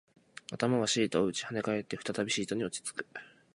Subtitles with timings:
[0.49, 3.07] 頭はシートを打ち、跳ね返って、再びシートに落ち着く